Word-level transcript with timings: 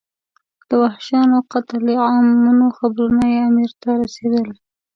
د 0.67 0.71
وحشیانه 0.83 1.37
قتل 1.51 1.83
عامونو 2.05 2.65
خبرونه 2.77 3.21
یې 3.33 3.39
امیر 3.49 3.71
ته 3.81 3.89
رسېدل. 4.01 4.47